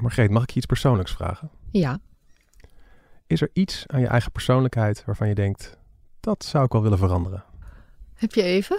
[0.00, 1.50] Margreet, mag ik je iets persoonlijks vragen?
[1.70, 1.98] Ja.
[3.26, 5.78] Is er iets aan je eigen persoonlijkheid waarvan je denkt,
[6.20, 7.44] dat zou ik wel willen veranderen?
[8.14, 8.78] Heb je even?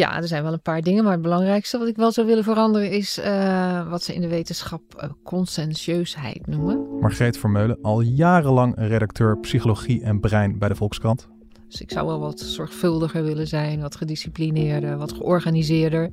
[0.00, 2.44] ja, er zijn wel een paar dingen, maar het belangrijkste wat ik wel zou willen
[2.44, 6.98] veranderen is uh, wat ze in de wetenschap uh, conscientieusheid noemen.
[7.00, 11.28] Margreet Vermeulen, al jarenlang redacteur psychologie en brein bij de Volkskrant.
[11.68, 16.10] Dus ik zou wel wat zorgvuldiger willen zijn, wat gedisciplineerder, wat georganiseerder.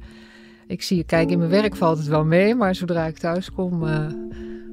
[0.68, 3.52] Ik zie je kijken, in mijn werk valt het wel mee, maar zodra ik thuis
[3.52, 4.08] kom, uh,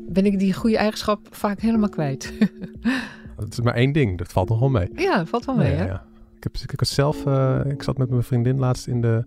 [0.09, 2.33] ben ik die goede eigenschap vaak helemaal kwijt.
[3.37, 4.89] Het is maar één ding, dat valt nog wel mee.
[4.95, 5.85] Ja, dat valt wel mee, hè?
[5.85, 6.05] Ja.
[6.37, 9.25] Ik, heb, ik zelf, uh, ik zat met mijn vriendin laatst in de,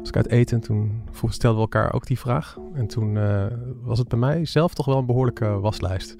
[0.00, 2.58] als ik uit eten, en toen stelden we elkaar ook die vraag.
[2.74, 3.46] En toen uh,
[3.82, 6.16] was het bij mij zelf toch wel een behoorlijke waslijst.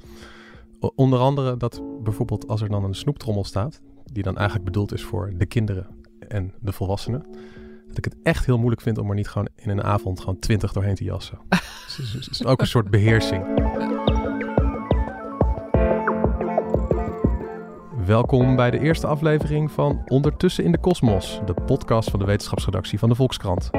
[0.80, 3.80] O onder andere dat bijvoorbeeld als er dan een snoeptrommel staat,
[4.12, 5.86] die dan eigenlijk bedoeld is voor de kinderen
[6.28, 7.26] en de volwassenen,
[7.96, 10.38] dat ik het echt heel moeilijk vind om er niet gewoon in een avond gewoon
[10.38, 11.38] twintig doorheen te jassen.
[11.96, 13.44] dus het is ook een soort beheersing.
[18.06, 22.98] Welkom bij de eerste aflevering van Ondertussen in de Kosmos, de podcast van de wetenschapsredactie
[22.98, 23.70] van de Volkskrant.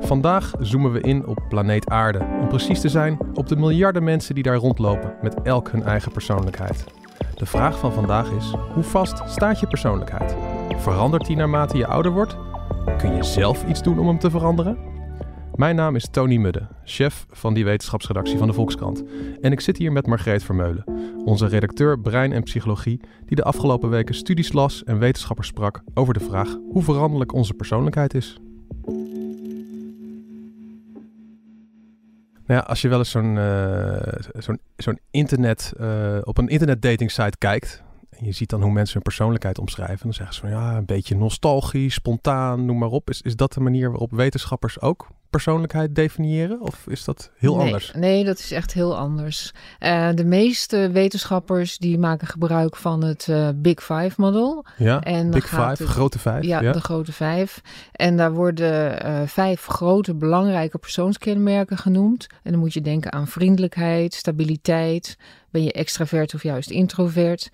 [0.00, 4.34] Vandaag zoomen we in op planeet Aarde, om precies te zijn op de miljarden mensen
[4.34, 6.84] die daar rondlopen, met elk hun eigen persoonlijkheid.
[7.34, 10.36] De vraag van vandaag is: hoe vast staat je persoonlijkheid?
[10.76, 12.36] Verandert die naarmate je ouder wordt?
[12.98, 14.78] Kun je zelf iets doen om hem te veranderen?
[15.54, 19.04] Mijn naam is Tony Mudde, chef van die wetenschapsredactie van de Volkskrant.
[19.40, 20.84] En ik zit hier met Margreet Vermeulen,
[21.24, 26.14] onze redacteur brein en psychologie, die de afgelopen weken studies las en wetenschappers sprak over
[26.14, 28.40] de vraag hoe veranderlijk onze persoonlijkheid is.
[32.46, 33.96] Nou ja, als je wel eens zo'n uh,
[34.76, 39.02] zo'n internet, uh, op een internetdating site kijkt, en je ziet dan hoe mensen hun
[39.02, 40.02] persoonlijkheid omschrijven.
[40.02, 43.10] Dan zeggen ze van ja, een beetje nostalgisch, spontaan, noem maar op.
[43.10, 46.60] Is, is dat de manier waarop wetenschappers ook persoonlijkheid definiëren?
[46.60, 47.92] Of is dat heel nee, anders?
[47.94, 49.52] Nee, dat is echt heel anders.
[49.80, 54.64] Uh, de meeste wetenschappers die maken gebruik van het uh, Big Five model.
[54.76, 56.44] Ja, en Big Five, het, grote vijf.
[56.44, 57.60] Ja, ja, de grote vijf.
[57.92, 62.26] En daar worden uh, vijf grote belangrijke persoonskenmerken genoemd.
[62.42, 65.16] En dan moet je denken aan vriendelijkheid, stabiliteit.
[65.56, 67.50] Ben je extravert of juist introvert?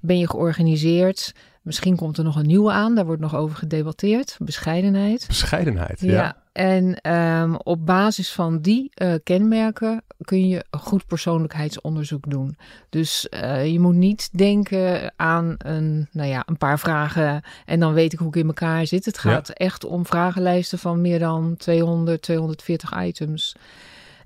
[0.00, 1.34] Ben je georganiseerd?
[1.62, 4.36] Misschien komt er nog een nieuwe aan, daar wordt nog over gedebatteerd.
[4.38, 5.24] Bescheidenheid.
[5.26, 6.12] Bescheidenheid, ja.
[6.12, 6.36] ja.
[6.52, 12.56] En um, op basis van die uh, kenmerken kun je een goed persoonlijkheidsonderzoek doen.
[12.88, 17.92] Dus uh, je moet niet denken aan een, nou ja, een paar vragen en dan
[17.92, 19.04] weet ik hoe ik in elkaar zit.
[19.04, 19.54] Het gaat ja.
[19.54, 23.56] echt om vragenlijsten van meer dan 200, 240 items.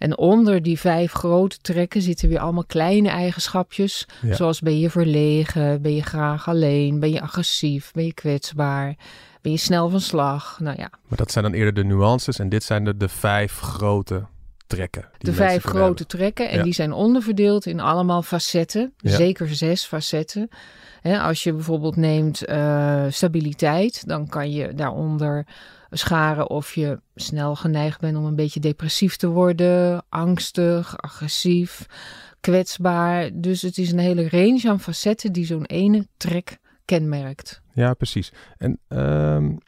[0.00, 4.06] En onder die vijf grote trekken zitten weer allemaal kleine eigenschapjes.
[4.22, 4.34] Ja.
[4.34, 8.94] Zoals ben je verlegen, ben je graag alleen, ben je agressief, ben je kwetsbaar,
[9.41, 10.60] ben je snel van slag.
[10.60, 10.91] Nou ja.
[11.09, 14.27] Maar dat zijn dan eerder de nuances en dit zijn de, de vijf grote
[14.66, 15.09] trekken.
[15.19, 16.06] de vijf grote hebben.
[16.06, 16.62] trekken en ja.
[16.62, 18.93] die zijn onderverdeeld in allemaal facetten.
[18.97, 19.16] Ja.
[19.16, 20.49] Zeker zes facetten.
[21.00, 25.47] He, als je bijvoorbeeld neemt uh, stabiliteit, dan kan je daaronder
[25.91, 31.87] scharen of je snel geneigd bent om een beetje depressief te worden, angstig, agressief,
[32.41, 33.31] kwetsbaar.
[33.34, 37.62] Dus het is een hele range aan facetten die zo'n ene trek kenmerkt.
[37.73, 38.33] Ja, precies.
[38.56, 39.59] En, um,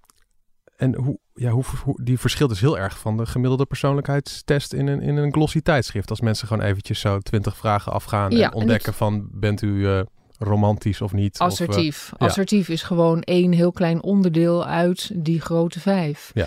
[0.77, 4.87] en hoe, ja, hoe, hoe, die verschilt dus heel erg van de gemiddelde persoonlijkheidstest in
[4.87, 6.11] een, in een glossy tijdschrift.
[6.11, 9.69] Als mensen gewoon eventjes zo twintig vragen afgaan ja, en ontdekken en van bent u...
[9.69, 10.01] Uh,
[10.43, 11.39] romantisch of niet.
[11.39, 12.11] Assertief.
[12.13, 12.73] Of, uh, Assertief ja.
[12.73, 16.31] is gewoon één heel klein onderdeel uit die grote vijf.
[16.35, 16.47] Ja.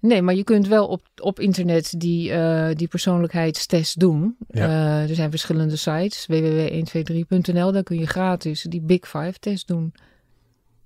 [0.00, 4.36] Nee, maar je kunt wel op, op internet die, uh, die persoonlijkheidstest doen.
[4.48, 4.66] Ja.
[4.66, 6.26] Uh, er zijn verschillende sites.
[6.26, 9.94] www.123.nl, daar kun je gratis die Big Five test doen.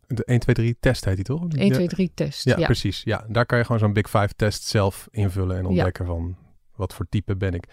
[0.07, 1.49] De 1, 2, 3 test heet die toch?
[1.49, 2.45] 1, 2, 3 test.
[2.45, 3.03] Ja, ja, precies.
[3.05, 6.37] Ja, daar kan je gewoon zo'n Big Five test zelf invullen en ontdekken van
[6.77, 7.65] wat voor type ben ik.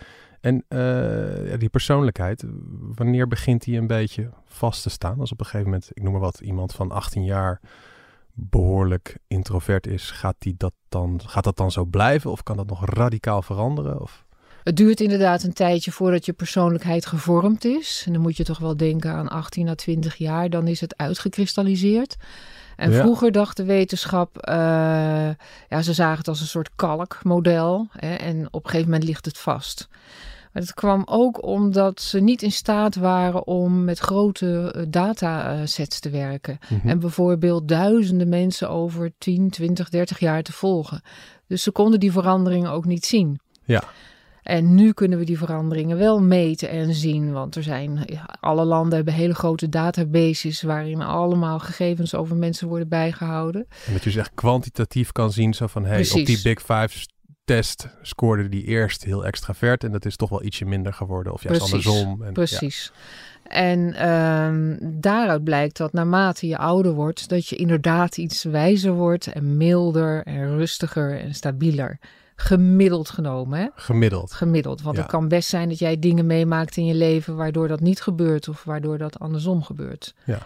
[0.42, 2.44] En uh, die persoonlijkheid,
[2.96, 5.20] wanneer begint die een beetje vast te staan?
[5.20, 7.62] Als op een gegeven moment, ik noem maar wat, iemand van 18 jaar
[8.34, 12.32] behoorlijk introvert is, gaat, die dat, dan, gaat dat dan zo blijven?
[12.32, 14.02] Of kan dat nog radicaal veranderen?
[14.02, 14.26] Of?
[14.64, 18.04] Het duurt inderdaad een tijdje voordat je persoonlijkheid gevormd is.
[18.06, 20.98] En dan moet je toch wel denken aan 18 à 20 jaar, dan is het
[20.98, 22.18] uitgekristalliseerd.
[22.76, 23.02] En ja.
[23.02, 24.54] vroeger dacht de wetenschap, uh,
[25.70, 27.88] ja, ze zagen het als een soort kalkmodel.
[27.92, 29.88] Hè, en op een gegeven moment ligt het vast.
[30.52, 36.10] Maar dat kwam ook omdat ze niet in staat waren om met grote datasets te
[36.10, 36.60] werken.
[36.70, 36.90] Mm -hmm.
[36.90, 41.02] En bijvoorbeeld duizenden mensen over 10, 20, 30 jaar te volgen.
[41.48, 43.40] Dus ze konden die veranderingen ook niet zien.
[43.64, 43.84] Ja.
[44.44, 47.32] En nu kunnen we die veranderingen wel meten en zien.
[47.32, 48.06] Want er zijn,
[48.40, 53.66] alle landen hebben hele grote databases waarin allemaal gegevens over mensen worden bijgehouden.
[53.86, 57.08] En dat je dus echt kwantitatief kan zien, zo van hey, op die Big Five
[57.46, 61.44] test scoorde die eerst heel extravert en dat is toch wel ietsje minder geworden of
[61.44, 62.24] juist Precies, andersom.
[62.24, 62.92] En, Precies.
[63.44, 69.28] En ehm, daaruit blijkt dat naarmate je ouder wordt, dat je inderdaad iets wijzer wordt
[69.28, 72.00] en milder en rustiger en stabieler.
[72.46, 73.68] Gemiddeld genomen, hè?
[73.76, 74.34] Gemiddeld.
[74.34, 74.82] Gemiddeld.
[74.82, 75.02] Want Ja.
[75.02, 78.48] het kan best zijn dat jij dingen meemaakt in je leven waardoor dat niet gebeurt
[78.48, 80.14] of waardoor dat andersom gebeurt.
[80.24, 80.38] Ja.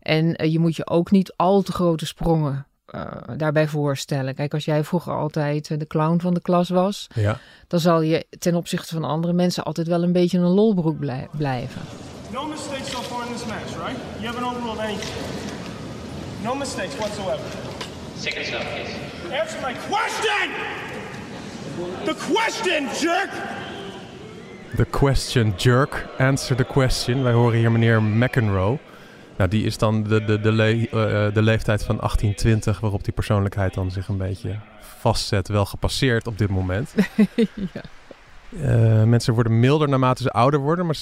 [0.00, 3.06] En eh, je moet je ook niet al te grote sprongen eh,
[3.36, 4.34] daarbij voorstellen.
[4.34, 7.38] Kijk, als jij vroeger altijd eh, de clown van de klas was, Ja.
[7.66, 11.28] dan zal je ten opzichte van andere mensen altijd wel een beetje een lolbroek blij-
[11.36, 11.80] blijven.
[12.32, 14.00] No mistakes so far in this match, right?
[14.20, 15.10] You haven't overruled anything.
[16.42, 17.44] No mistakes whatsoever.
[18.18, 18.92] Second stop, please.
[19.40, 20.48] Answer my question!
[22.04, 23.30] The question, jerk!
[24.76, 26.06] The question jerk.
[26.18, 27.22] Answer the question.
[27.22, 28.78] Wij horen hier meneer McEnroe.
[29.36, 33.12] Nou, die is dan de, de, de, le- eh, de leeftijd van 1820 waarop die
[33.12, 35.48] persoonlijkheid dan zich een beetje vastzet.
[35.48, 36.94] Wel gepasseerd op dit moment.
[37.74, 37.82] ja.
[38.62, 40.86] Eh, mensen worden milder naarmate ze ouder worden.
[40.86, 40.96] Maar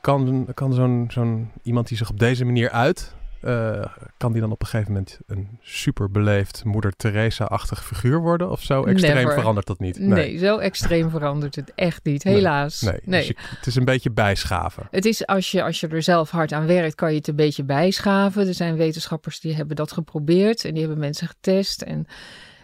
[0.00, 3.14] kan, kan zo'n zo'n iemand die zich op deze manier uit...
[3.46, 3.84] eh,
[4.16, 8.50] kan die dan op een gegeven moment een super beleefd moeder Teresa-achtig figuur worden?
[8.50, 9.32] Of zo extreem Never.
[9.32, 9.98] verandert dat niet?
[9.98, 10.38] Nee.
[10.38, 12.34] zo extreem verandert het echt niet, Nee.
[12.34, 12.80] helaas.
[12.80, 14.88] Nee, Dus je- het is een beetje bijschaven.
[14.90, 17.36] Het is als je, als je er zelf hard aan werkt, kan je het een
[17.36, 18.46] beetje bijschaven.
[18.46, 22.06] Er zijn wetenschappers die hebben dat geprobeerd en die hebben mensen getest en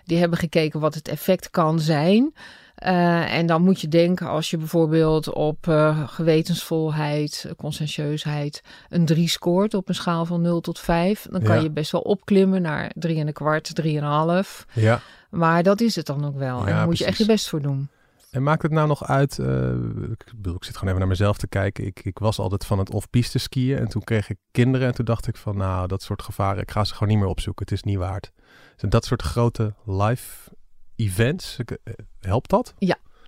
[0.04, 2.34] die hebben gekeken wat het effect kan zijn.
[2.82, 9.28] Eh, en dan moet je denken, als je bijvoorbeeld op eh, gewetensvolheid, conscientieusheid, een 3
[9.28, 11.62] scoort op een schaal van 0 tot 5, dan kan Ja.
[11.62, 14.66] je best wel opklimmen naar 3 en een kwart, 3,5.
[14.72, 15.00] Ja.
[15.30, 16.58] Maar dat is het dan ook wel.
[16.66, 17.88] en daar moet je echt je best voor doen.
[18.30, 19.38] En maakt het nou nog uit?
[19.38, 19.70] eh,
[20.10, 21.86] ik, bedoel, ik zit gewoon even naar mezelf te kijken.
[21.86, 23.78] Ik, ik was altijd van het off-piste skiën.
[23.78, 24.86] En toen kreeg ik kinderen.
[24.86, 27.28] En toen dacht ik van, nou, dat soort gevaren, ik ga ze gewoon niet meer
[27.28, 27.64] opzoeken.
[27.64, 28.32] Het is niet waard.
[28.76, 30.50] Zijn dat soort grote live
[30.96, 32.74] events, eh, helpt dat?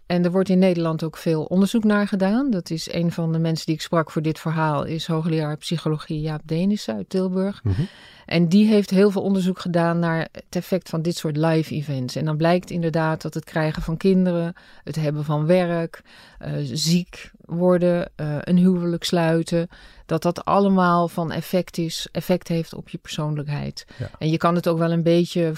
[0.06, 2.50] En er wordt in Nederland ook veel onderzoek naar gedaan.
[2.50, 6.20] Dat is een van de mensen die ik sprak voor dit verhaal, is hoogleraar psychologie
[6.20, 7.64] Jaap Denissen uit Tilburg.
[7.64, 7.82] Mhm.
[8.26, 12.16] En die heeft heel veel onderzoek gedaan naar het effect van dit soort live events.
[12.16, 16.02] En dan blijkt inderdaad dat het krijgen van kinderen, het hebben van werk,
[16.38, 19.68] eh, ziek worden, eh, een huwelijk sluiten,
[20.06, 23.84] dat dat allemaal van effect is, effect heeft op je persoonlijkheid.
[23.98, 24.10] Ja.
[24.18, 25.54] En je kan het ook wel een beetje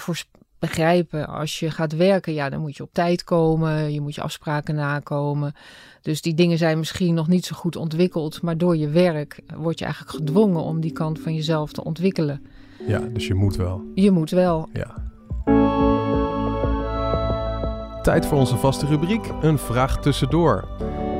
[0.59, 1.27] begrijpen.
[1.27, 4.75] Als je gaat werken, ja, dan moet je op tijd komen, je moet je afspraken
[4.75, 5.53] nakomen.
[6.01, 9.79] Dus die dingen zijn misschien nog niet zo goed ontwikkeld, maar door je werk word
[9.79, 12.41] je eigenlijk gedwongen om die kant van jezelf te ontwikkelen.
[12.87, 13.81] Ja, dus je moet wel.
[13.95, 14.69] Je moet wel.
[14.73, 14.95] Ja.
[18.01, 20.67] Tijd voor onze vaste rubriek, een vraag tussendoor.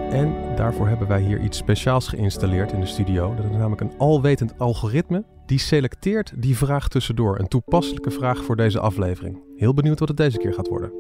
[0.10, 3.36] En daarvoor hebben wij hier iets speciaals geïnstalleerd in de studio.
[3.36, 7.40] Dat is namelijk een alwetend algoritme die selecteert die vraag tussendoor.
[7.40, 9.42] Een toepasselijke vraag voor deze aflevering.
[9.56, 10.92] Heel benieuwd wat het deze keer gaat worden.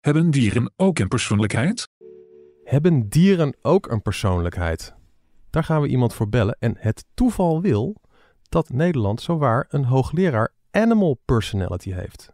[0.00, 1.88] Hebben dieren ook een persoonlijkheid?
[2.64, 4.94] Hebben dieren ook een persoonlijkheid?
[5.50, 6.56] Daar gaan we iemand voor bellen.
[6.58, 7.96] En het toeval wil
[8.48, 12.32] dat Nederland zowaar een hoogleraar animal personality heeft.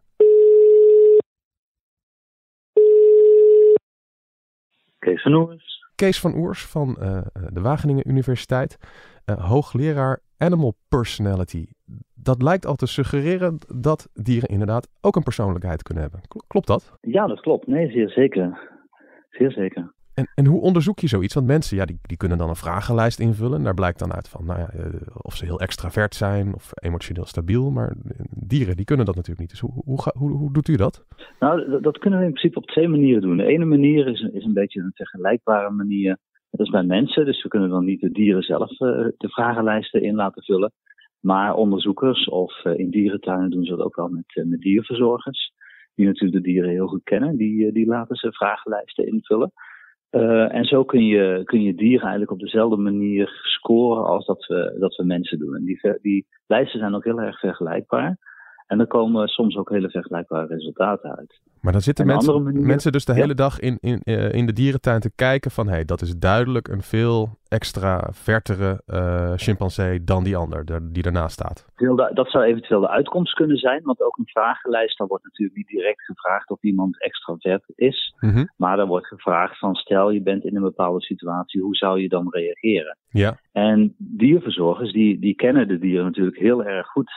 [4.99, 5.83] Kees van Oers.
[5.95, 7.21] Kees van Oers van eh,
[7.53, 8.77] de Wageningen Universiteit,
[9.25, 11.67] eh, hoogleraar Animal Personality.
[12.15, 16.21] Dat lijkt al te suggereren dat dieren inderdaad ook een persoonlijkheid kunnen hebben.
[16.29, 16.99] Kl- Klopt dat?
[17.01, 17.67] Ja, dat klopt.
[17.67, 18.71] Nee, zeer zeker.
[19.31, 19.93] Zeer zeker.
[20.15, 21.35] En, en hoe onderzoek je zoiets?
[21.35, 23.59] Want mensen ja, die, die kunnen dan een vragenlijst invullen.
[23.59, 24.87] En daar blijkt dan uit van nou ja, eh,
[25.23, 27.71] of ze heel extravert zijn of emotioneel stabiel.
[27.71, 29.51] Maar eh, dieren die kunnen dat natuurlijk niet.
[29.51, 31.05] Dus hoe, hoe, hoe, hoe doet u dat?
[31.41, 33.37] Nou, dat, dat kunnen we in principe op twee manieren doen.
[33.37, 36.19] De ene manier is, is een beetje een vergelijkbare manier.
[36.57, 40.03] Dat is bij mensen, dus we kunnen dan niet de dieren zelf eh, de vragenlijsten
[40.03, 40.73] in laten vullen.
[41.21, 45.53] Maar onderzoekers of eh, in dierentuinen doen ze dat ook wel met, eh, met dierverzorgers.
[45.95, 47.37] Die natuurlijk de dieren heel goed kennen.
[47.37, 49.53] Die, die laten ze vragenlijsten invullen.
[50.51, 54.77] En zo kun je, kun je dieren eigenlijk op dezelfde manier scoren als dat we,
[54.79, 55.55] dat we mensen doen.
[55.55, 58.17] En die, die lijsten zijn ook heel erg vergelijkbaar.
[58.67, 61.41] En er komen soms ook hele vergelijkbare resultaten uit.
[61.61, 63.19] Maar dan zitten mensen, andere manier- mensen dus de Ja.
[63.21, 65.67] hele dag in, in, eh, in de dierentuin te kijken van...
[65.67, 70.89] hé, hey, dat is duidelijk een veel extra vertere eh, chimpansee dan die ander de-
[70.93, 71.67] die daarnaast staat.
[72.15, 75.67] Dat zou eventueel de uitkomst kunnen zijn, want ook een vragenlijst, daar wordt natuurlijk niet
[75.69, 78.15] direct gevraagd of iemand extravert is.
[78.21, 78.45] Mhm.
[78.57, 82.09] Maar er wordt gevraagd van stel je bent in een bepaalde situatie, hoe zou je
[82.09, 82.97] dan reageren?
[83.09, 87.11] Ja, En dierverzorgers, die, die kennen de dieren natuurlijk heel erg goed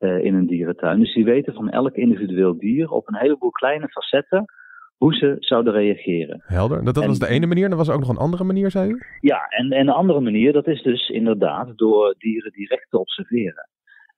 [0.00, 0.98] eh, in een dierentuin.
[0.98, 4.44] Dus die weten van elk individueel dier op een heleboel kleine facetten
[4.96, 6.42] hoe ze zouden reageren.
[6.46, 6.84] helder.
[6.84, 7.64] Dat, dat En- was de ene manier.
[7.64, 9.02] En er was ook nog een andere manier, zei u?
[9.20, 13.68] Ja, en, en een andere manier, dat is dus inderdaad door dieren direct te observeren.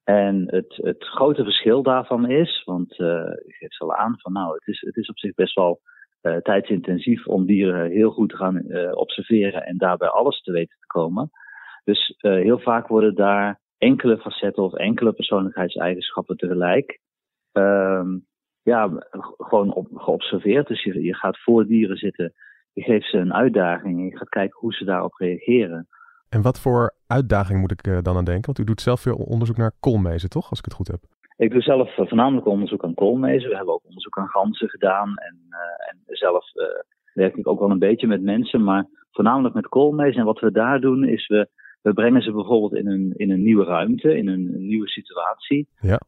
[0.05, 4.55] En het, het grote verschil daarvan is, want uh, ik geef al aan van nou,
[4.55, 5.81] het is, het is op zich best wel
[6.23, 10.77] uh, tijdsintensief om dieren heel goed te gaan uh, observeren en daarbij alles te weten
[10.81, 11.31] te komen.
[11.85, 16.99] Dus heel vaak worden daar enkele facetten of enkele persoonlijkheidseigenschappen tegelijk
[17.53, 18.19] ehm,
[18.63, 18.91] ja,
[19.37, 20.67] gewoon op, geobserveerd.
[20.67, 22.33] Dus je, je gaat voor dieren zitten,
[22.73, 25.89] je geeft ze een uitdaging en je gaat kijken hoe ze daarop reageren.
[26.29, 28.47] En wat voor uitdaging moet ik uh, dan aan denken?
[28.47, 30.51] Want u doet zelf veel onderzoek naar koolmezen, toch?
[30.51, 31.01] Als ik het goed heb.
[31.37, 33.49] Ik doe zelf uh, voornamelijk onderzoek aan koolmezen.
[33.49, 35.17] We hebben ook onderzoek aan ganzen gedaan.
[35.17, 36.45] En, uh, en zelf
[37.15, 40.21] werk ik ook wel een beetje met mensen, maar voornamelijk met koolmezen.
[40.21, 41.49] En wat we daar doen is we,
[41.83, 45.69] we brengen ze bijvoorbeeld in een, in een nieuwe ruimte, in een, een nieuwe situatie,
[45.81, 45.99] ja.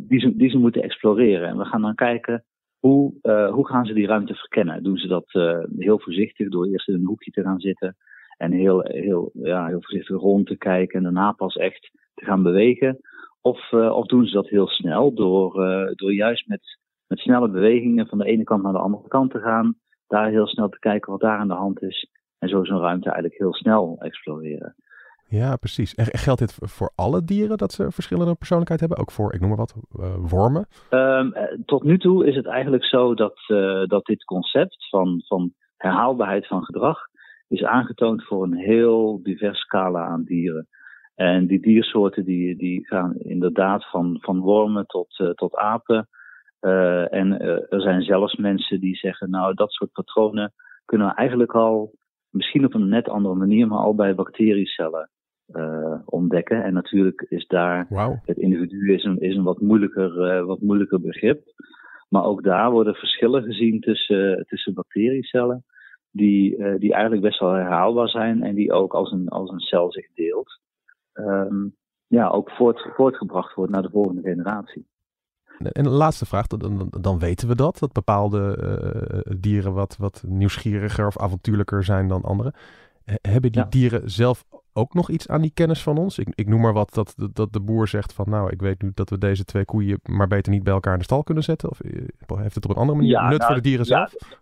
[0.00, 1.48] die, ze, die ze moeten exploreren.
[1.48, 2.44] En we gaan dan kijken
[2.78, 3.14] hoe,
[3.52, 4.82] hoe gaan ze die ruimte verkennen.
[4.82, 5.30] Doen ze dat
[5.78, 7.96] heel voorzichtig door eerst in een hoekje te gaan zitten
[8.36, 12.42] en heel, heel, ja, heel voorzichtig rond te kijken en daarna pas echt te gaan
[12.42, 12.98] bewegen.
[13.40, 15.52] Of, of doen ze dat heel snel door,
[15.94, 19.40] door juist met, met snelle bewegingen van de ene kant naar de andere kant te
[19.40, 19.74] gaan.
[20.06, 22.10] Daar heel snel te kijken wat daar aan de hand is.
[22.38, 24.74] En zo zo'n ruimte eigenlijk heel snel exploreren.
[25.28, 25.94] Ja, precies.
[25.94, 28.98] En geldt dit voor alle dieren dat ze verschillende persoonlijkheid hebben?
[28.98, 29.74] Ook voor, ik noem maar wat,
[30.30, 30.66] wormen?
[30.90, 31.32] Um,
[31.64, 33.38] tot nu toe is het eigenlijk zo dat,
[33.86, 36.98] dat dit concept van, van herhaalbaarheid van gedrag
[37.48, 40.68] is aangetoond voor een heel divers scala aan dieren.
[41.14, 46.08] En die diersoorten die, die gaan inderdaad van, van wormen tot, uh, tot apen.
[47.10, 50.52] En er zijn zelfs mensen die zeggen, nou dat soort patronen
[50.84, 51.92] kunnen we eigenlijk al,
[52.34, 55.10] misschien op een net andere manier, maar al bij bacteriecellen
[56.04, 56.64] ontdekken.
[56.64, 58.16] En natuurlijk is daar, wow.
[58.24, 61.42] het individu is een, is een wat, moeilijker, wat moeilijker begrip.
[62.08, 65.64] Maar ook daar worden verschillen gezien tussen, tussen bacteriecellen
[66.14, 69.60] die, uh, die eigenlijk best wel herhaalbaar zijn en die ook als een, als een
[69.60, 70.60] cel zich deelt.
[71.14, 71.74] Um,
[72.06, 74.86] ja, ook voort, voortgebracht wordt naar de volgende generatie.
[75.58, 78.58] En de laatste vraag, dan, dan weten we dat, dat bepaalde
[79.28, 82.52] uh, dieren wat, wat nieuwsgieriger of avontuurlijker zijn dan andere.
[83.04, 83.68] hebben die ja.
[83.68, 86.18] dieren zelf ook nog iets aan die kennis van ons?
[86.18, 88.90] Ik, ik noem maar wat dat, dat de boer zegt van nou, ik weet nu
[88.94, 91.70] dat we deze twee koeien maar beter niet bij elkaar in de stal kunnen zetten.
[91.70, 91.78] Of
[92.38, 94.14] heeft het op een andere manier ja, nut nou, voor de dieren zelf?
[94.18, 94.36] Ja,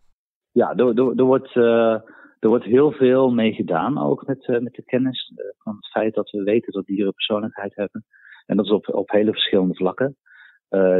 [0.52, 1.92] ja, er, er, er wordt, uh,
[2.38, 5.86] er wordt heel veel mee gedaan, ook met, uh, met de kennis uh, van het
[5.90, 8.04] feit dat we weten dat dieren persoonlijkheid hebben.
[8.46, 10.16] En dat is op, op hele verschillende vlakken.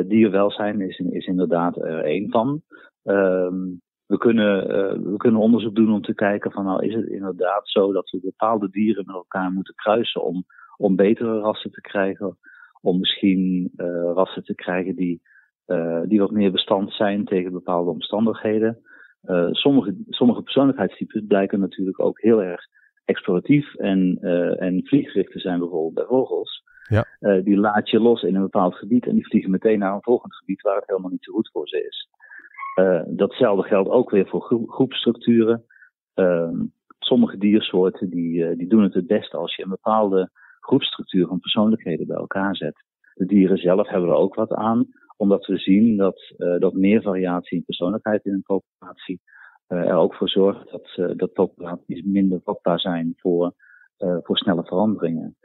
[0.09, 2.63] Dierwelzijn is, is inderdaad er één van.
[3.05, 4.67] Um, we, kunnen,
[5.11, 8.21] we kunnen onderzoek doen om te kijken van nou is het inderdaad zo dat we
[8.21, 10.45] bepaalde dieren met elkaar moeten kruisen om,
[10.77, 12.39] om betere rassen te krijgen.
[12.81, 13.71] Om misschien
[14.15, 15.23] rassen te krijgen die,
[16.05, 18.79] die wat meer bestand zijn tegen bepaalde omstandigheden.
[19.51, 22.61] Sommige, sommige persoonlijkheidstypes blijken natuurlijk ook heel erg
[23.05, 24.19] exploratief en,
[24.59, 26.63] en vlieggericht te zijn, bijvoorbeeld bij vogels.
[26.93, 27.07] Ja.
[27.21, 30.03] Uh, die laat je los in een bepaald gebied en die vliegen meteen naar een
[30.03, 32.09] volgend gebied waar het helemaal niet zo goed voor ze is.
[33.17, 35.65] datzelfde geldt ook weer voor gro groepstructuren.
[36.15, 36.57] Ehm,
[36.99, 40.31] sommige diersoorten die, die doen het het beste als je een bepaalde
[40.61, 42.85] groepstructuur van persoonlijkheden bij elkaar zet.
[43.15, 47.57] De dieren zelf hebben er ook wat aan, omdat we zien dat, dat meer variatie
[47.57, 49.21] in persoonlijkheid in een populatie
[49.67, 53.55] er ook voor zorgt dat, dat populaties minder vatbaar zijn voor,
[53.97, 55.37] voor snelle veranderingen.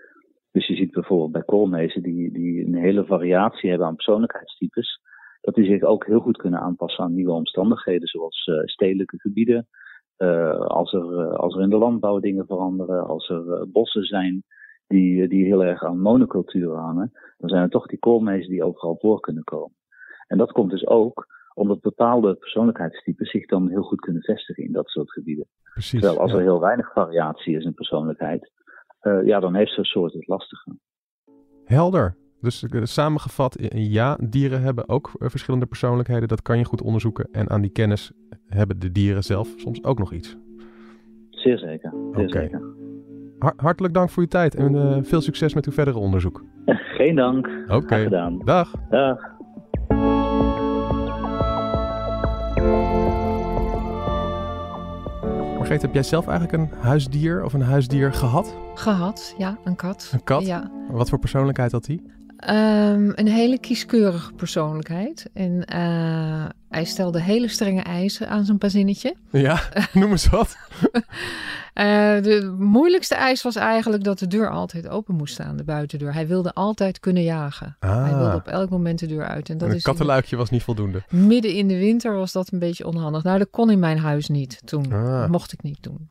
[0.58, 5.02] Dus je ziet bijvoorbeeld bij koolmezen die, die een hele variatie hebben aan persoonlijkheidstypes,
[5.42, 9.68] dat die zich ook heel goed kunnen aanpassen aan nieuwe omstandigheden, zoals stedelijke gebieden.
[10.68, 14.44] als, er, als er in de landbouw dingen veranderen, als er bossen zijn
[14.88, 18.98] die, die heel erg aan monoculturen hangen, dan zijn er toch die koolmezen die overal
[19.00, 19.76] voor kunnen komen.
[20.28, 24.72] En dat komt dus ook omdat bepaalde persoonlijkheidstypes zich dan heel goed kunnen vestigen in
[24.72, 25.48] dat soort gebieden.
[25.74, 26.38] Precies, Terwijl als ja.
[26.38, 28.52] er heel weinig variatie is in persoonlijkheid,
[29.26, 30.74] ja, dan heeft zo'n soort het lastiger.
[31.66, 32.16] Helder.
[32.42, 36.28] Dus uh, samengevat, ja, dieren hebben ook uh, verschillende persoonlijkheden.
[36.28, 37.28] Dat kan je goed onderzoeken.
[37.32, 38.12] En aan die kennis
[38.48, 40.38] hebben de dieren zelf soms ook nog iets.
[41.30, 41.94] Zeer zeker.
[41.94, 42.28] Oké.
[42.28, 42.62] zeker.
[43.56, 46.44] Hartelijk dank voor uw tijd en uh, veel succes met uw verdere onderzoek.
[46.98, 47.48] Geen dank.
[47.64, 47.76] Oké.
[47.76, 48.08] Okay.
[48.44, 48.72] Dag.
[48.90, 49.37] Dag.
[55.68, 58.56] Margreet, heb jij zelf eigenlijk een huisdier of een huisdier gehad?
[58.74, 60.10] Gehad, ja, een kat.
[60.14, 60.46] Een kat?
[60.46, 60.72] Ja.
[60.90, 62.02] Wat voor persoonlijkheid had die?
[62.39, 65.29] Um, een hele kieskeurige persoonlijkheid.
[65.34, 69.15] En uh, hij stelde hele strenge eisen aan zijn bazinnetje.
[69.32, 69.62] Ja,
[69.94, 70.58] noem eens wat.
[70.91, 71.01] uh,
[72.22, 76.13] de moeilijkste eis was eigenlijk dat de deur altijd open moest staan, de buitendeur.
[76.13, 77.75] Hij wilde altijd kunnen jagen.
[77.79, 78.03] Ah.
[78.03, 79.50] Hij wilde op elk moment de deur uit.
[79.50, 81.03] En, dat een is kattenluikje was niet voldoende.
[81.10, 83.24] Midden in de winter was dat een beetje onhandig.
[83.24, 84.94] Nou, dat kon in mijn huis niet toen.
[84.94, 85.20] Ah.
[85.20, 86.10] Dat mocht ik niet doen.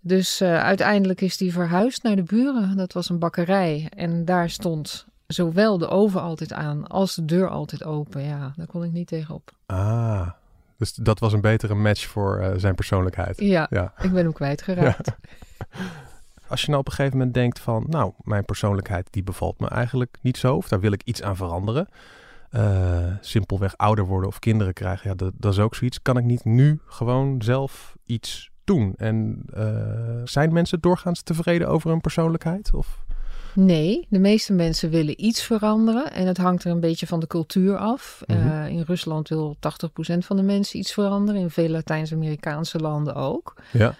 [0.00, 2.76] Dus uh, uiteindelijk is hij verhuisd naar de buren.
[2.76, 3.86] Dat was een bakkerij.
[3.96, 8.22] En daar stond zowel de oven altijd aan als de deur altijd open.
[8.22, 9.50] Ja, daar kon ik niet tegenop.
[9.66, 10.28] Ah,
[10.76, 13.40] dus dat was een betere match voor eh, zijn persoonlijkheid.
[13.40, 13.92] Ja, Ja.
[14.00, 15.10] ik ben hem kwijtgeraakt.
[16.48, 19.68] Als je nou op een gegeven moment denkt van, nou, mijn persoonlijkheid die bevalt me
[19.68, 21.88] eigenlijk niet zo, of daar wil ik iets aan veranderen.
[22.50, 26.02] Eh, simpelweg ouder worden of kinderen krijgen, ja, dat, dat is ook zoiets.
[26.02, 28.94] Kan ik niet nu gewoon zelf iets doen?
[28.96, 32.74] En eh, zijn mensen doorgaans tevreden over hun persoonlijkheid?
[32.74, 33.04] Of?
[33.54, 37.26] Nee, de meeste mensen willen iets veranderen en het hangt er een beetje van de
[37.26, 38.22] cultuur af.
[38.26, 38.48] Mhm.
[38.48, 43.54] Eh, in Rusland wil 80% van de mensen iets veranderen, in veel Latijns-Amerikaanse landen ook.
[43.72, 43.94] Ja.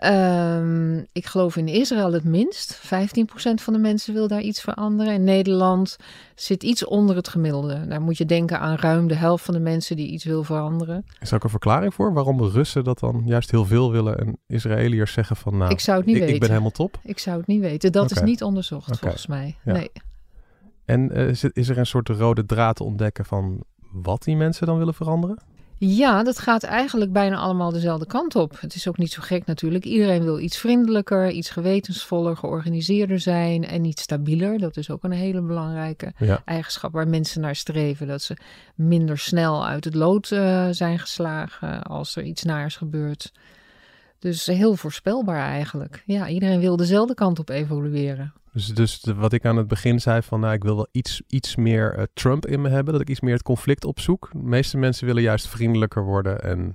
[0.00, 2.74] Ehm, ik geloof in Israël het minst.
[2.74, 5.14] 15% van de mensen wil daar iets veranderen.
[5.14, 5.96] In Nederland
[6.34, 7.86] zit iets onder het gemiddelde.
[7.86, 11.04] Daar moet je denken aan ruim de helft van de mensen die iets wil veranderen.
[11.18, 14.18] Is er ook een verklaring voor waarom de Russen dat dan juist heel veel willen
[14.18, 16.34] en Israëliërs zeggen van, nou, ik zou het niet ik, weten.
[16.34, 16.98] ik ben helemaal top?
[17.02, 17.92] Ik zou het niet weten.
[17.92, 19.56] Dat is niet onderzocht volgens mij.
[19.64, 19.72] Ja.
[19.72, 19.90] Nee.
[20.84, 24.66] En eh, is, is er een soort rode draad te ontdekken van wat die mensen
[24.66, 25.38] dan willen veranderen?
[25.82, 28.60] Ja, dat gaat eigenlijk bijna allemaal dezelfde kant op.
[28.60, 29.84] Het is ook niet zo gek natuurlijk.
[29.84, 34.58] Iedereen wil iets vriendelijker, iets gewetensvoller, georganiseerder zijn en iets stabieler.
[34.58, 36.42] Dat is ook een hele belangrijke Ja.
[36.44, 38.06] eigenschap waar mensen naar streven.
[38.06, 38.36] Dat ze
[38.74, 43.32] minder snel uit het lood eh, zijn geslagen als er iets naars gebeurt.
[44.18, 46.02] Dus heel voorspelbaar eigenlijk.
[46.06, 48.32] Ja, iedereen wil dezelfde kant op evolueren.
[48.52, 51.22] Dus, dus de- wat ik aan het begin zei van, nou, ik wil wel iets,
[51.26, 54.28] iets meer eh, Trump in me hebben, dat ik iets meer het conflict opzoek.
[54.32, 56.74] De meeste mensen willen juist vriendelijker worden en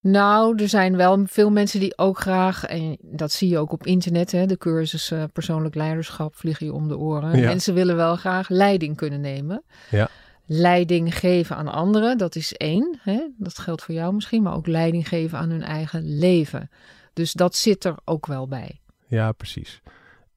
[0.00, 3.86] Nou, er zijn wel veel mensen die ook graag, en dat zie je ook op
[3.86, 7.38] internet, hè, de cursus persoonlijk leiderschap vliegen je om de oren.
[7.38, 7.46] Ja.
[7.48, 9.62] Mensen willen wel graag leiding kunnen nemen.
[9.90, 10.08] Ja.
[10.46, 12.98] Leiding geven aan anderen, dat is één.
[13.02, 13.20] Hè?
[13.36, 16.70] Dat geldt voor jou misschien, maar ook leiding geven aan hun eigen leven.
[17.12, 18.80] Dus dat zit er ook wel bij.
[19.06, 19.82] ja, precies.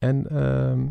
[0.02, 0.88] En ehm,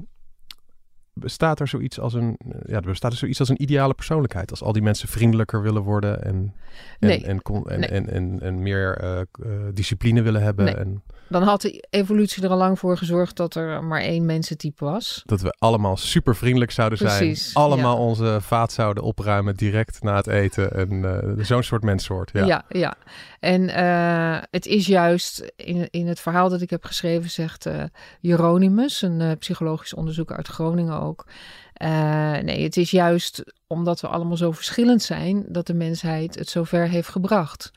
[1.21, 4.50] bestaat er zoiets als een, ja, er bestaat er zoiets als een ideale persoonlijkheid?
[4.50, 6.55] Als al die mensen vriendelijker willen worden en,
[6.99, 7.25] en, Nee.
[7.25, 7.89] en, en, Nee.
[7.89, 9.27] en, en, en meer eh, eh,
[9.75, 10.75] discipline willen hebben Nee.
[10.75, 14.85] en Dan had de evolutie er al lang voor gezorgd dat er maar één mensentype
[14.85, 15.23] was.
[15.26, 17.65] dat we allemaal super vriendelijk zouden Precies, zijn.
[17.65, 18.02] Allemaal ja.
[18.02, 21.04] onze vaat zouden opruimen direct na het eten en
[21.39, 22.30] eh, zo'n soort menssoort.
[22.33, 22.45] Ja.
[22.45, 22.95] Ja, ja.
[23.41, 27.83] En eh, het is juist in, in het verhaal dat ik heb geschreven, zegt eh
[28.21, 31.27] Jeronimus, een eh, psychologisch onderzoeker uit Groningen ook.
[31.73, 36.49] eh, nee, het is juist omdat we allemaal zo verschillend zijn, dat de mensheid het
[36.49, 37.71] zover heeft gebracht.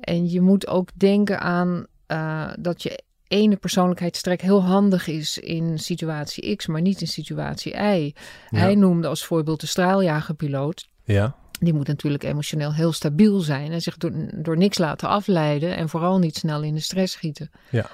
[0.00, 5.78] En je moet ook denken aan eh, dat je ene persoonlijkheidstrek heel handig is in
[5.78, 8.12] situatie X, maar niet in situatie Y.
[8.50, 8.58] Ja.
[8.58, 10.88] Hij noemde als voorbeeld de straaljagerpiloot.
[11.04, 11.34] Ja.
[11.60, 15.88] Die moet natuurlijk emotioneel heel stabiel zijn en zich door, door niks laten afleiden en
[15.88, 17.50] vooral niet snel in de stress schieten.
[17.70, 17.90] Ja.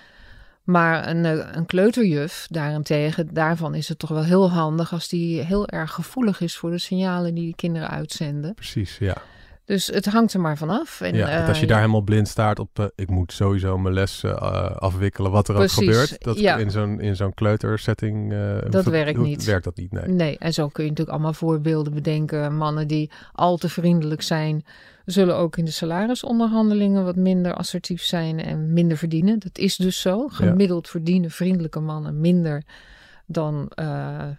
[0.71, 5.41] Maar een, eh, een kleuterjuf daarentegen, daarvan is het toch wel heel handig als die
[5.41, 8.55] heel erg gevoelig is voor de signalen die de kinderen uitzenden.
[8.55, 9.17] Precies, ja.
[9.71, 11.01] Dus het hangt er maar vanaf.
[11.01, 13.95] En, ja, als je eh, daar helemaal blind staart op, eh, ik moet sowieso mijn
[13.95, 14.33] les eh,
[14.77, 16.25] afwikkelen, wat er Precies, ook gebeurt.
[16.25, 16.57] Dat ja.
[16.57, 18.35] in zo'n, in zo'n kleutersetting...
[18.69, 19.45] Dat werkt hoe- niet.
[19.45, 20.09] Werkt dat niet, nee.
[20.09, 22.57] Nee, en zo kun je natuurlijk allemaal voorbeelden bedenken.
[22.57, 24.65] Mannen die al te vriendelijk zijn,
[25.05, 29.39] zullen ook in de salarisonderhandelingen wat minder assertief zijn en minder verdienen.
[29.39, 30.29] Dat is dus zo.
[30.29, 32.63] Gemiddeld verdienen vriendelijke mannen minder
[33.33, 33.87] dan eh,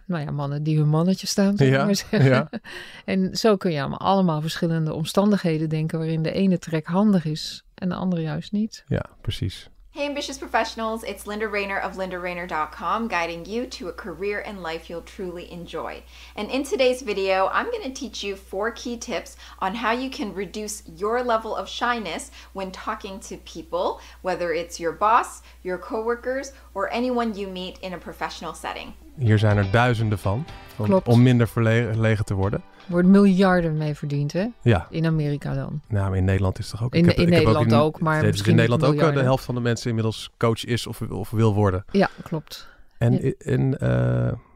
[0.06, 2.24] nou ja, mannen die hun mannetje staan, Ja, maar zeggen.
[2.24, 2.50] ja.
[3.04, 7.64] En zo kun je allemaal, allemaal verschillende omstandigheden denken waarin de ene trek handig is
[7.74, 8.84] en de andere juist niet.
[8.88, 9.68] Ja, precies.
[9.94, 14.88] Hey, ambitious professionals, it's Linda Rayner of lindarainer.com guiding you to a career and life
[14.88, 16.02] you'll truly enjoy.
[16.34, 20.08] And in today's video, I'm going to teach you four key tips on how you
[20.08, 25.76] can reduce your level of shyness when talking to people, whether it's your boss, your
[25.76, 28.94] coworkers, or anyone you meet in a professional setting.
[29.18, 30.44] Hier zijn er duizenden van.
[30.74, 31.08] van Klopt.
[31.08, 32.62] Om minder verlegen te worden.
[32.86, 34.46] Wordt miljarden mee verdiend, hè?
[34.62, 35.80] Ja, In Amerika dan.
[35.88, 36.94] nou, maar in Nederland is het toch ook...
[36.94, 39.54] In- in Nederland ook, maar het is misschien in Nederland ook eh, de helft van
[39.54, 41.84] de mensen inmiddels coach is of, of wil worden.
[41.90, 42.68] Ja, klopt.
[42.98, 43.32] En, Ja.
[43.38, 43.88] en eh,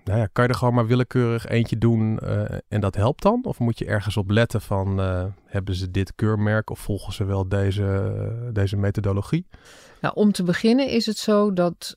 [0.05, 3.41] nou ja, kan je er gewoon maar willekeurig eentje doen eh, en dat helpt dan?
[3.45, 4.99] Of moet je ergens op letten van,
[5.47, 8.13] hebben ze dit keurmerk of volgen ze wel deze,
[8.53, 9.47] deze methodologie?
[10.01, 11.97] Nou, om te beginnen is het zo dat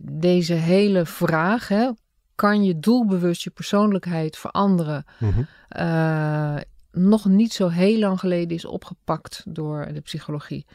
[0.00, 1.90] deze hele vraag, hè,
[2.36, 5.42] kan je doelbewust je persoonlijkheid veranderen, Mhm.
[5.68, 6.56] eh,
[6.92, 10.66] nog niet zo heel lang geleden is opgepakt door de psychologie.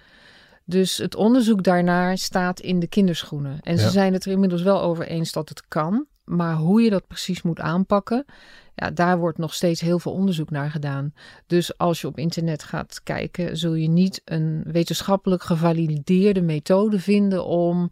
[0.66, 3.60] Dus het onderzoek daarnaar staat in de kinderschoenen.
[3.62, 3.90] En ze Ja.
[3.92, 6.06] zijn het er inmiddels wel over eens dat het kan.
[6.24, 8.26] Maar hoe je dat precies moet aanpakken,
[8.76, 11.14] ja, daar wordt nog steeds heel veel onderzoek naar gedaan.
[11.48, 17.46] Dus als je op internet gaat kijken, zul je niet een wetenschappelijk gevalideerde methode vinden
[17.46, 17.92] om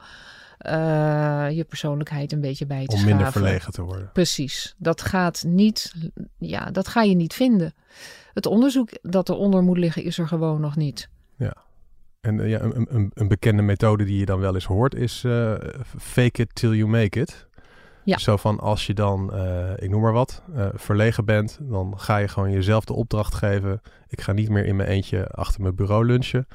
[0.60, 3.41] eh, je persoonlijkheid een beetje bij te Om minder schaven.
[3.41, 4.10] verlegen te worden.
[4.13, 4.76] Precies.
[4.78, 5.93] Dat gaat niet,
[6.38, 7.74] ja, dat ga je niet vinden.
[8.34, 11.10] Het onderzoek dat eronder moet liggen is er gewoon nog niet.
[12.22, 15.24] En eh, ja, een, een, een bekende methode die je dan wel eens hoort is
[15.24, 15.54] eh,
[16.00, 17.48] fake it till you make it.
[18.04, 18.17] Ja.
[18.17, 19.34] Zo van als je dan,
[19.76, 20.43] ik noem maar wat,
[20.74, 23.82] verlegen bent, dan ga je gewoon jezelf de opdracht geven.
[24.08, 26.48] Ik ga niet meer in mijn eentje achter mijn bureau lunchen,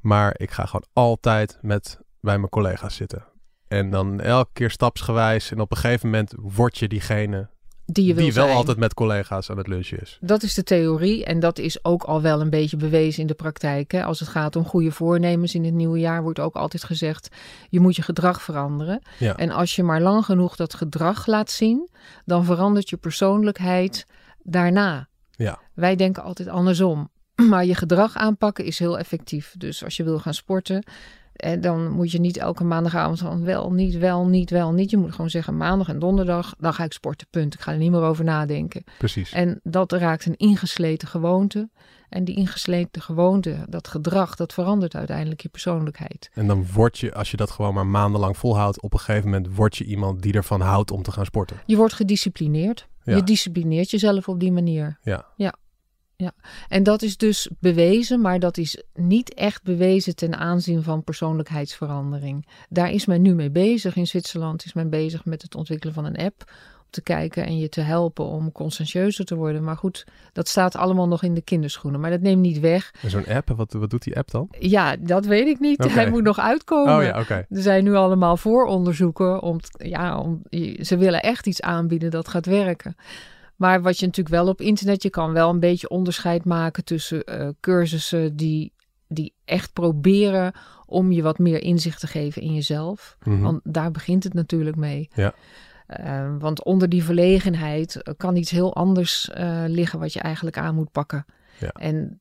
[0.00, 3.24] maar ik ga gewoon altijd met bij mijn collega's zitten.
[3.72, 7.48] En dan elke keer stapsgewijs en op een gegeven moment word je diegene
[7.86, 8.56] Die je wil die wel zijn.
[8.56, 10.18] altijd met collega's aan het lunchen is.
[10.20, 13.34] Dat is de theorie en dat is ook al wel een beetje bewezen in de
[13.34, 13.92] praktijk.
[13.92, 14.04] Hè?
[14.04, 17.28] Als het gaat om goede voornemens in het nieuwe jaar, wordt ook altijd gezegd:
[17.68, 19.02] je moet je gedrag veranderen.
[19.18, 19.36] Ja.
[19.36, 21.88] En als je maar lang genoeg dat gedrag laat zien,
[22.24, 24.06] dan verandert je persoonlijkheid
[24.42, 25.08] daarna.
[25.30, 25.58] Ja.
[25.74, 27.10] Wij denken altijd andersom.
[27.50, 29.54] Maar je gedrag aanpakken is heel effectief.
[29.58, 30.84] Dus als je wil gaan sporten,
[31.32, 34.90] en dan moet je niet elke maandagavond van wel, niet, wel, niet, wel, niet.
[34.90, 37.54] Je moet gewoon zeggen maandag en donderdag, dan ga ik sporten, punt.
[37.54, 38.84] Ik ga er niet meer over nadenken.
[38.98, 39.32] Precies.
[39.32, 41.70] En dat raakt een ingesleten gewoonte.
[42.08, 46.30] En die ingesleten gewoonte, dat gedrag, dat verandert uiteindelijk je persoonlijkheid.
[46.34, 49.54] En dan word je, als je dat gewoon maar maandenlang volhoudt, op een gegeven moment
[49.54, 51.56] word je iemand die ervan houdt om te gaan sporten.
[51.66, 52.88] Je wordt gedisciplineerd.
[53.04, 53.16] Ja.
[53.16, 54.98] Je disciplineert jezelf op die manier.
[55.02, 55.26] Ja.
[55.36, 55.54] Ja.
[56.16, 56.32] Ja.
[56.68, 62.46] En dat is dus bewezen, maar dat is niet echt bewezen ten aanzien van persoonlijkheidsverandering.
[62.68, 63.96] Daar is men nu mee bezig.
[63.96, 66.44] In Zwitserland is men bezig met het ontwikkelen van een app.
[66.78, 69.64] Om te kijken en je te helpen om conscientieuzer te worden.
[69.64, 72.00] Maar goed, dat staat allemaal nog in de kinderschoenen.
[72.00, 72.94] Maar dat neemt niet weg.
[73.02, 74.48] En zo'n app, wat, wat doet die app dan?
[74.58, 75.84] Ja, dat weet ik niet.
[75.84, 76.96] Hij moet nog uitkomen.
[76.96, 77.34] Oh ja, oké.
[77.34, 79.42] Er zijn nu allemaal vooronderzoeken.
[79.42, 80.42] Om, ja, om,
[80.80, 82.96] ze willen echt iets aanbieden dat gaat werken.
[83.62, 87.24] Maar wat je natuurlijk wel op internet, je kan wel een beetje onderscheid maken tussen
[87.24, 88.72] eh, cursussen die,
[89.08, 90.52] die echt proberen
[90.86, 93.16] om je wat meer inzicht te geven in jezelf.
[93.24, 93.40] Mhm.
[93.40, 95.08] Want daar begint het natuurlijk mee.
[95.14, 95.34] Ja.
[95.86, 99.30] Eh, want onder die verlegenheid eh, kan iets heel anders
[99.66, 101.24] liggen wat je eigenlijk aan moet pakken.
[101.58, 101.68] Ja.
[101.68, 102.20] En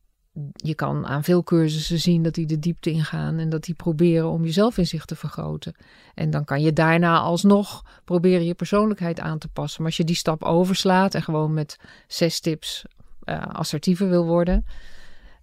[0.54, 4.30] je kan aan veel cursussen zien dat die de diepte ingaan en dat die proberen
[4.30, 5.76] om je zelfinzicht te vergroten.
[6.13, 9.78] En dan kan je daarna alsnog proberen je persoonlijkheid aan te passen.
[9.82, 12.86] Maar als je die stap overslaat en gewoon met zes tips
[13.24, 14.65] eh, assertiever wil worden.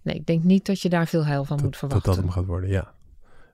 [0.01, 2.11] Nee, ik denk niet dat je daar veel heil van moet Dat, dat verwachten.
[2.11, 2.93] dat hem gaat worden, ja.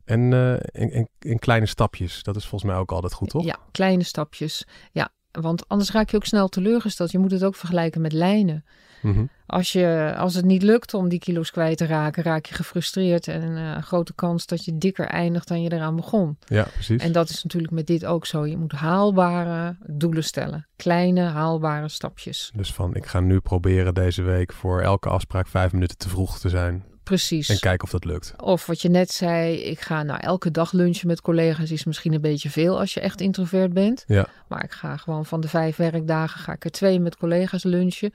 [0.06, 0.34] En
[0.72, 3.44] in, in, in kleine stapjes, dat is volgens mij ook altijd goed, toch?
[3.44, 4.68] Ja, kleine stapjes.
[4.92, 5.10] Ja,
[5.42, 7.12] want anders raak je ook snel teleurgesteld.
[7.12, 8.66] Je moet het ook vergelijken met lijnen.
[9.02, 9.26] Mhm.
[9.46, 13.28] Als, je, als het niet lukt om die kilo's kwijt te raken, raak je gefrustreerd.
[13.28, 16.38] En een grote kans dat je dikker eindigt dan je eraan begon.
[16.46, 17.02] Ja, precies.
[17.02, 18.46] En dat is natuurlijk met dit ook zo.
[18.46, 20.68] Je moet haalbare doelen stellen.
[20.76, 22.52] Kleine, haalbare stapjes.
[22.56, 26.40] Dus van, ik ga nu proberen deze week voor elke afspraak vijf minuten te vroeg
[26.40, 26.84] te zijn.
[27.06, 27.50] Precies.
[27.50, 28.34] En kijken of dat lukt.
[28.42, 31.72] Of wat je net zei, ik ga nou elke dag lunchen met collega's.
[31.72, 34.04] Is misschien een beetje veel als je echt introvert bent.
[34.08, 34.28] Ja.
[34.48, 38.12] Maar ik ga gewoon van de vijf werkdagen ga ik er twee met collega's lunchen.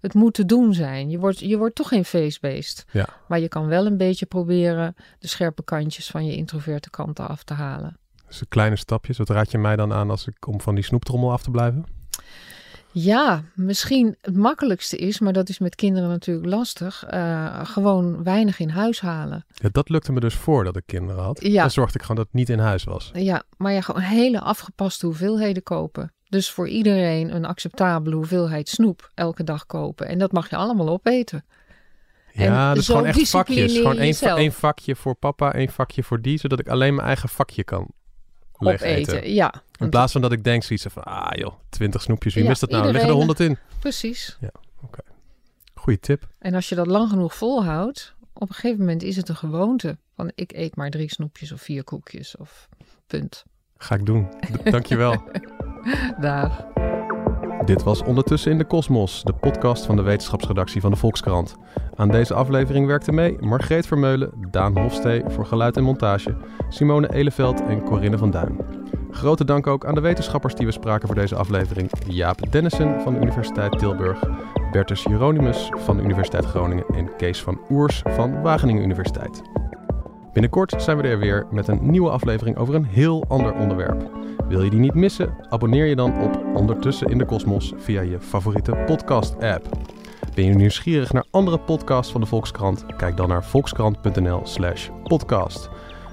[0.00, 1.10] Het moet te doen zijn.
[1.10, 2.84] Je wordt, je wordt toch geen feestbeest.
[2.90, 3.08] Ja.
[3.28, 7.42] Maar je kan wel een beetje proberen de scherpe kantjes van je introverte kanten af
[7.42, 7.98] te halen.
[8.28, 9.18] Dus kleine stapjes.
[9.18, 11.84] Wat raad je mij dan aan als ik om van die snoeptrommel af te blijven?
[12.96, 17.04] Ja, misschien het makkelijkste is, maar dat is met kinderen natuurlijk lastig.
[17.04, 19.44] eh, gewoon weinig in huis halen.
[19.54, 21.44] Ja, dat lukte me dus voordat ik kinderen had.
[21.44, 21.60] Ja.
[21.60, 23.10] Dan zorgde ik gewoon dat het niet in huis was.
[23.14, 26.12] Ja, maar ja, gewoon hele afgepaste hoeveelheden kopen.
[26.28, 30.08] Dus voor iedereen een acceptabele hoeveelheid snoep elke dag kopen.
[30.08, 31.44] En dat mag je allemaal opeten.
[32.32, 33.76] Ja, En dus gewoon echt vakjes.
[33.76, 36.38] Gewoon één vakje voor papa, één vakje voor die.
[36.38, 37.88] Zodat ik alleen mijn eigen vakje kan
[38.64, 39.14] leeg opeten.
[39.16, 39.32] eten.
[39.32, 42.48] Ja, In plaats van dat ik denk zoiets van, ah joh, 20 snoepjes, wie Ja,
[42.48, 42.86] mist dat nou?
[42.86, 43.78] Er liggen er iedereen- 100 in.
[43.80, 44.38] precies.
[45.74, 46.28] Goeie tip.
[46.38, 49.96] En als je dat lang genoeg volhoudt, op een gegeven moment is het een gewoonte.
[50.16, 52.68] Van ik eet maar drie snoepjes of vier koekjes of
[53.06, 53.44] punt.
[53.76, 54.28] Ga ik doen.
[54.64, 55.22] Dankjewel.
[56.20, 56.64] Dag.
[57.64, 61.56] Dit was Ondertussen in de Kosmos, de podcast van de wetenschapsredactie van de Volkskrant.
[61.94, 66.36] Aan deze aflevering werkten mee Margreet Vermeulen, Daan Hofstee voor geluid en montage,
[66.68, 68.60] Simone Eleveld en Corinne van Duin.
[69.10, 71.90] Grote dank ook aan de wetenschappers die we spraken voor deze aflevering.
[72.08, 74.20] Jaap Dennissen van de Universiteit Tilburg,
[74.72, 79.42] Bertus Hieronymus van de Universiteit Groningen en Kees van Oers van Wageningen Universiteit.
[80.34, 84.10] Binnenkort zijn we er weer met een nieuwe aflevering over een heel ander onderwerp.
[84.48, 85.34] Wil je die niet missen?
[85.48, 89.68] Abonneer je dan op Ondertussen in de Kosmos via je favoriete podcast-app.
[90.34, 92.86] Ben je nieuwsgierig naar andere podcasts van de Volkskrant?
[92.96, 95.70] Kijk dan naar volkskrant.nl/slash podcast.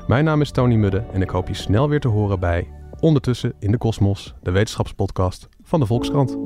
[0.08, 2.68] Mijn naam is Tony Mudde en ik hoop je snel weer te horen bij
[3.00, 6.38] Ondertussen in de Kosmos, de wetenschapspodcast van de Volkskrant.